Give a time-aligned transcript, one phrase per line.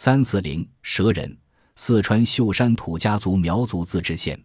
[0.00, 1.36] 三四零蛇人，
[1.74, 4.40] 四川秀山土家族苗族自治县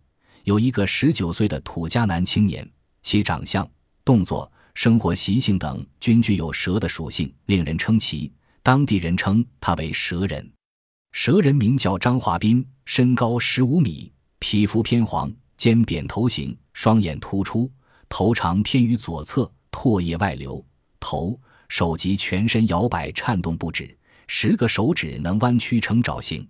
[0.45, 2.67] 有一个十九岁的土家男青年，
[3.03, 3.69] 其长相、
[4.03, 8.33] 动作、生活习性等均具有蛇的属性，令人称奇。
[8.63, 10.51] 当地人称他为蛇人。
[11.11, 17.71] 蛇人名叫张华斌，身高十五米，皮肤偏黄，尖扁头型，双眼突出，
[18.09, 20.65] 头长偏于左侧，唾液外流，
[20.99, 23.95] 头、手及全身摇摆颤动不止，
[24.27, 26.47] 十个手指能弯曲成爪形。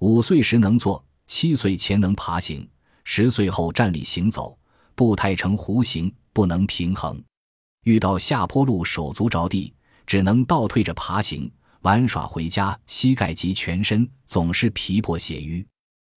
[0.00, 2.68] 五岁时能坐，七岁前能爬行，
[3.04, 4.58] 十岁后站立行走，
[4.94, 7.22] 步态呈弧形，不能平衡。
[7.84, 9.72] 遇到下坡路，手足着地，
[10.06, 11.50] 只能倒退着爬行。
[11.82, 15.66] 玩耍回家，膝盖及全身总是皮破血瘀。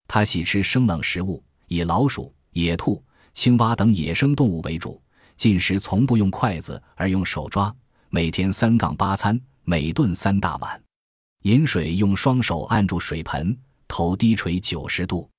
[0.06, 3.04] 他喜吃生冷食物，以老鼠、野兔、
[3.34, 5.02] 青蛙等野生动物为主。
[5.36, 7.74] 进食从不用筷子，而用手抓。
[8.08, 10.85] 每天三杠八餐，每顿三大碗。
[11.46, 15.30] 饮水用双手按住水盆，头低垂九十度。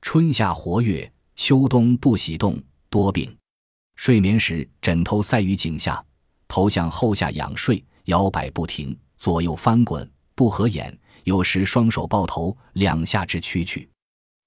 [0.00, 2.58] 春夏活跃，秋冬不喜动，
[2.88, 3.36] 多病。
[3.94, 6.02] 睡眠时枕头塞于颈下，
[6.48, 8.98] 头向后下仰睡，摇摆不停。
[9.18, 13.86] 左右翻滚，不合眼，有时双手抱头，两下之屈曲。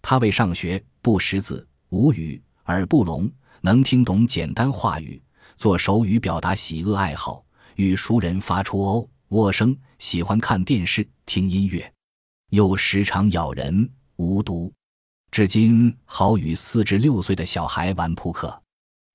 [0.02, 5.22] 他为上学，不识字，无语，耳不聋，能听懂简单话语，
[5.58, 11.92] 做手语表达喜恶爱好，与熟人发出哦喔声，喜欢看电视、听音乐，
[12.52, 14.72] 又时常咬人，无毒。
[15.32, 18.62] 至今好与四至六岁的小孩玩扑克。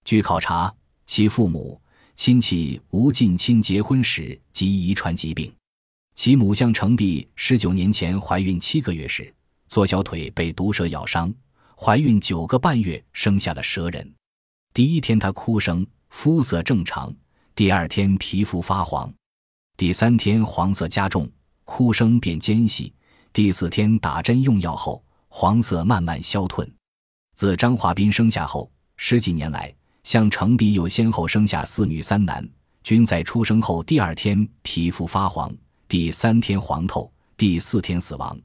[0.05, 0.75] 据考察，
[1.07, 1.81] 其父母。
[2.17, 5.55] 亲戚无近亲结婚时即遗传疾病，
[6.17, 9.33] 其母向程璧十九年前怀孕七个月时，
[9.69, 11.33] 左小腿被毒蛇咬伤，
[11.77, 14.15] 怀孕九个半月生下了蛇人。
[14.75, 17.15] 第一天她哭声肤色正常，
[17.55, 19.15] 第二天皮肤发黄，
[19.79, 21.31] 第三天黄色加重，
[21.63, 22.93] 哭声变尖细，
[23.33, 26.69] 第四天打针用药后，黄色慢慢消退。
[27.37, 29.73] 自张华斌生下后，十几年来。
[30.03, 32.45] 向程璧又先后生下四女三男，
[32.83, 35.55] 均在出生后第二天皮肤发黄，
[35.87, 38.37] 第三天黄透，第四天死亡。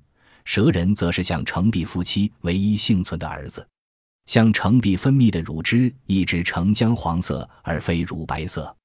[0.46, 3.68] 蛇人则是向程璧夫妻唯一幸存的儿子。
[4.28, 8.76] 向程璧分泌的乳汁一直呈姜黄色而非乳白色。